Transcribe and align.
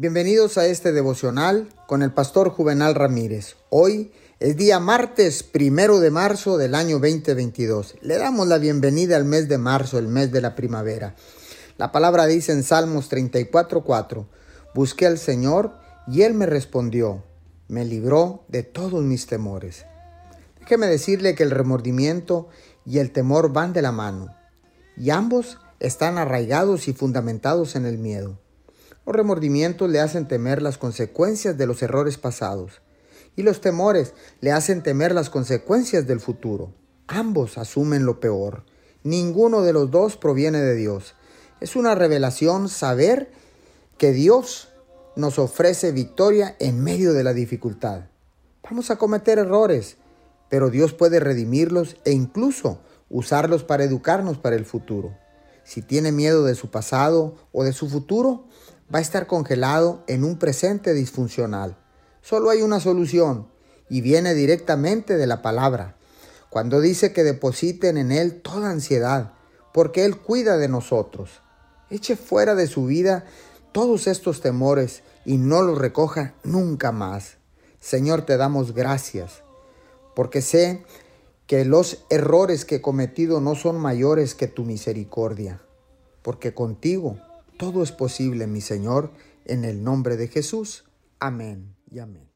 Bienvenidos 0.00 0.58
a 0.58 0.66
este 0.66 0.92
devocional 0.92 1.70
con 1.88 2.04
el 2.04 2.12
pastor 2.12 2.50
Juvenal 2.50 2.94
Ramírez. 2.94 3.56
Hoy 3.68 4.12
es 4.38 4.56
día 4.56 4.78
martes 4.78 5.42
primero 5.42 5.98
de 5.98 6.12
marzo 6.12 6.56
del 6.56 6.76
año 6.76 7.00
2022. 7.00 7.96
Le 8.02 8.16
damos 8.16 8.46
la 8.46 8.58
bienvenida 8.58 9.16
al 9.16 9.24
mes 9.24 9.48
de 9.48 9.58
marzo, 9.58 9.98
el 9.98 10.06
mes 10.06 10.30
de 10.30 10.40
la 10.40 10.54
primavera. 10.54 11.16
La 11.78 11.90
palabra 11.90 12.26
dice 12.26 12.52
en 12.52 12.62
Salmos 12.62 13.10
34:4: 13.10 14.26
Busqué 14.72 15.04
al 15.04 15.18
Señor 15.18 15.72
y 16.06 16.22
Él 16.22 16.32
me 16.32 16.46
respondió, 16.46 17.24
me 17.66 17.84
libró 17.84 18.44
de 18.46 18.62
todos 18.62 19.02
mis 19.02 19.26
temores. 19.26 19.84
Déjeme 20.60 20.86
decirle 20.86 21.34
que 21.34 21.42
el 21.42 21.50
remordimiento 21.50 22.46
y 22.86 23.00
el 23.00 23.10
temor 23.10 23.52
van 23.52 23.72
de 23.72 23.82
la 23.82 23.90
mano, 23.90 24.32
y 24.96 25.10
ambos 25.10 25.58
están 25.80 26.18
arraigados 26.18 26.86
y 26.86 26.92
fundamentados 26.92 27.74
en 27.74 27.84
el 27.84 27.98
miedo. 27.98 28.38
Los 29.06 29.16
remordimientos 29.16 29.90
le 29.90 30.00
hacen 30.00 30.28
temer 30.28 30.62
las 30.62 30.78
consecuencias 30.78 31.56
de 31.56 31.66
los 31.66 31.82
errores 31.82 32.18
pasados 32.18 32.82
y 33.36 33.42
los 33.42 33.60
temores 33.60 34.14
le 34.40 34.52
hacen 34.52 34.82
temer 34.82 35.14
las 35.14 35.30
consecuencias 35.30 36.06
del 36.06 36.20
futuro. 36.20 36.74
Ambos 37.06 37.56
asumen 37.56 38.04
lo 38.04 38.20
peor. 38.20 38.64
Ninguno 39.04 39.62
de 39.62 39.72
los 39.72 39.90
dos 39.90 40.16
proviene 40.16 40.58
de 40.58 40.74
Dios. 40.74 41.14
Es 41.60 41.76
una 41.76 41.94
revelación 41.94 42.68
saber 42.68 43.30
que 43.96 44.12
Dios 44.12 44.68
nos 45.16 45.38
ofrece 45.38 45.92
victoria 45.92 46.56
en 46.58 46.82
medio 46.82 47.12
de 47.12 47.24
la 47.24 47.32
dificultad. 47.32 48.06
Vamos 48.62 48.90
a 48.90 48.96
cometer 48.96 49.38
errores, 49.38 49.96
pero 50.48 50.68
Dios 50.70 50.92
puede 50.92 51.20
redimirlos 51.20 51.96
e 52.04 52.12
incluso 52.12 52.80
usarlos 53.08 53.64
para 53.64 53.84
educarnos 53.84 54.38
para 54.38 54.56
el 54.56 54.64
futuro. 54.64 55.16
Si 55.64 55.82
tiene 55.82 56.12
miedo 56.12 56.44
de 56.44 56.54
su 56.54 56.70
pasado 56.70 57.36
o 57.52 57.64
de 57.64 57.72
su 57.72 57.88
futuro, 57.88 58.46
va 58.92 58.98
a 58.98 59.02
estar 59.02 59.26
congelado 59.26 60.02
en 60.06 60.24
un 60.24 60.38
presente 60.38 60.94
disfuncional. 60.94 61.76
Solo 62.22 62.50
hay 62.50 62.62
una 62.62 62.80
solución 62.80 63.48
y 63.88 64.00
viene 64.00 64.34
directamente 64.34 65.16
de 65.16 65.26
la 65.26 65.42
palabra. 65.42 65.96
Cuando 66.50 66.80
dice 66.80 67.12
que 67.12 67.24
depositen 67.24 67.98
en 67.98 68.12
Él 68.12 68.40
toda 68.40 68.70
ansiedad, 68.70 69.32
porque 69.72 70.04
Él 70.04 70.16
cuida 70.16 70.56
de 70.56 70.68
nosotros. 70.68 71.42
Eche 71.90 72.16
fuera 72.16 72.54
de 72.54 72.66
su 72.66 72.86
vida 72.86 73.24
todos 73.72 74.06
estos 74.06 74.40
temores 74.40 75.02
y 75.24 75.36
no 75.36 75.62
los 75.62 75.78
recoja 75.78 76.34
nunca 76.42 76.92
más. 76.92 77.36
Señor, 77.80 78.22
te 78.22 78.36
damos 78.36 78.74
gracias, 78.74 79.42
porque 80.14 80.42
sé 80.42 80.84
que 81.46 81.64
los 81.64 82.04
errores 82.10 82.64
que 82.64 82.76
he 82.76 82.82
cometido 82.82 83.40
no 83.40 83.54
son 83.54 83.78
mayores 83.78 84.34
que 84.34 84.48
tu 84.48 84.64
misericordia, 84.64 85.62
porque 86.22 86.54
contigo 86.54 87.18
todo 87.58 87.82
es 87.82 87.92
posible, 87.92 88.46
mi 88.46 88.62
Señor, 88.62 89.12
en 89.44 89.64
el 89.64 89.82
nombre 89.82 90.16
de 90.16 90.28
Jesús. 90.28 90.84
Amén 91.18 91.74
y 91.90 91.98
amén. 91.98 92.27